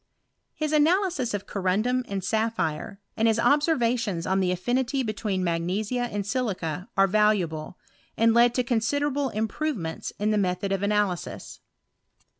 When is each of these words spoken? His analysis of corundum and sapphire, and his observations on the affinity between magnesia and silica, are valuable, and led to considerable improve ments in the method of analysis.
His 0.55 0.71
analysis 0.73 1.35
of 1.35 1.45
corundum 1.45 2.03
and 2.07 2.23
sapphire, 2.23 2.99
and 3.15 3.27
his 3.27 3.37
observations 3.37 4.25
on 4.25 4.39
the 4.39 4.51
affinity 4.51 5.03
between 5.03 5.43
magnesia 5.43 6.09
and 6.11 6.25
silica, 6.25 6.89
are 6.97 7.05
valuable, 7.05 7.77
and 8.17 8.33
led 8.33 8.55
to 8.55 8.63
considerable 8.63 9.29
improve 9.29 9.77
ments 9.77 10.11
in 10.17 10.31
the 10.31 10.39
method 10.39 10.71
of 10.71 10.81
analysis. 10.81 11.59